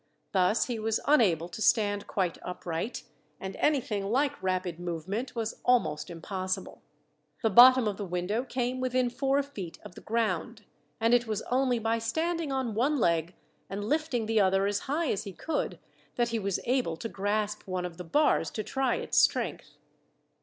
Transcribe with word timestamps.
Thus 0.31 0.65
he 0.65 0.79
was 0.79 0.99
unable 1.05 1.47
to 1.49 1.61
stand 1.61 2.07
quite 2.07 2.39
upright, 2.41 3.03
and 3.39 3.55
anything 3.57 4.09
like 4.09 4.41
rapid 4.41 4.79
movement 4.79 5.35
was 5.35 5.61
almost 5.63 6.09
impossible. 6.09 6.81
The 7.43 7.51
bottom 7.51 7.87
of 7.87 7.97
the 7.97 8.05
window 8.05 8.43
came 8.43 8.79
within 8.79 9.11
four 9.11 9.43
feet 9.43 9.77
of 9.85 9.93
the 9.93 10.01
ground, 10.01 10.63
and 10.99 11.13
it 11.13 11.27
was 11.27 11.43
only 11.51 11.77
by 11.77 11.99
standing 11.99 12.51
on 12.51 12.73
one 12.73 12.97
leg, 12.97 13.35
and 13.69 13.83
lifting 13.85 14.25
the 14.25 14.41
other 14.41 14.65
as 14.65 14.79
high 14.89 15.11
as 15.11 15.25
he 15.25 15.33
could, 15.33 15.77
that 16.15 16.29
he 16.29 16.39
was 16.39 16.59
able 16.63 16.97
to 16.97 17.07
grasp 17.07 17.67
one 17.67 17.85
of 17.85 17.97
the 17.97 18.03
bars 18.03 18.49
to 18.49 18.63
try 18.63 18.95
its 18.95 19.19
strength. 19.19 19.77